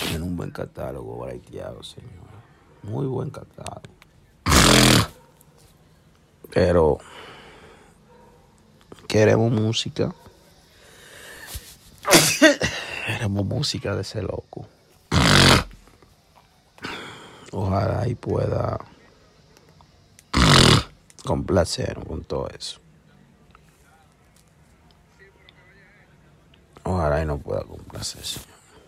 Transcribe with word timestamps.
Tiene 0.00 0.24
un 0.24 0.36
buen 0.36 0.50
catálogo 0.50 1.18
braiteado, 1.18 1.82
señor. 1.82 2.10
Muy 2.82 3.06
buen 3.06 3.30
catálogo. 3.30 3.94
Pero 6.52 6.98
queremos 9.08 9.50
música. 9.50 10.14
queremos 13.06 13.44
música 13.44 13.94
de 13.94 14.02
ese 14.02 14.22
loco. 14.22 14.66
Ojalá 17.52 18.06
y 18.08 18.14
pueda 18.14 18.78
complacernos 21.24 22.06
con 22.06 22.24
todo 22.24 22.48
eso. 22.48 22.80
Ojalá 26.84 27.22
y 27.22 27.26
no 27.26 27.38
pueda 27.38 27.64
complacer, 27.64 28.24
señor. 28.24 28.65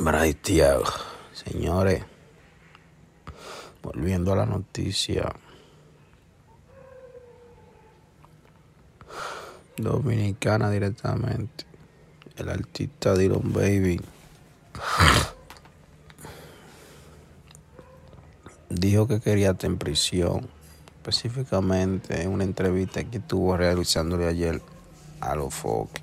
Braiteado. 0.00 0.84
Señores, 1.34 2.02
volviendo 3.82 4.32
a 4.32 4.36
la 4.36 4.46
noticia. 4.46 5.30
Dominicana 9.76 10.70
directamente. 10.70 11.66
El 12.34 12.48
artista 12.48 13.14
Dylan 13.14 13.52
Baby 13.52 14.00
dijo 18.70 19.06
que 19.06 19.20
quería 19.20 19.50
estar 19.50 19.70
en 19.70 19.76
prisión. 19.76 20.48
Específicamente 20.96 22.22
en 22.22 22.30
una 22.30 22.44
entrevista 22.44 23.04
que 23.04 23.18
estuvo 23.18 23.54
realizándole 23.54 24.26
ayer 24.26 24.62
a 25.20 25.34
los 25.34 25.52
foques. 25.52 26.02